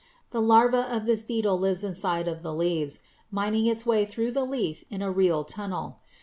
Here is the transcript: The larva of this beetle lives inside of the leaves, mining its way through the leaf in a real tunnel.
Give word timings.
The 0.31 0.41
larva 0.41 0.87
of 0.91 1.05
this 1.05 1.21
beetle 1.21 1.59
lives 1.59 1.83
inside 1.83 2.27
of 2.27 2.41
the 2.41 2.55
leaves, 2.55 3.01
mining 3.29 3.67
its 3.67 3.85
way 3.85 4.03
through 4.03 4.31
the 4.31 4.43
leaf 4.45 4.83
in 4.89 5.03
a 5.03 5.11
real 5.11 5.43
tunnel. 5.43 5.99